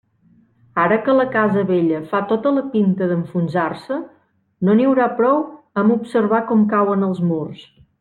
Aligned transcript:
Ara 0.83 0.95
que 1.07 1.13
la 1.19 1.25
casa 1.35 1.65
vella 1.71 1.99
fa 2.13 2.21
tota 2.31 2.55
la 2.57 2.65
pinta 2.77 3.11
d'enfonsar-se, 3.13 4.01
no 4.67 4.79
n'hi 4.81 4.91
haurà 4.91 5.11
prou 5.23 5.41
amb 5.83 6.01
observar 6.01 6.45
com 6.53 6.69
cauen 6.77 7.11
els 7.13 7.27
murs. 7.33 7.67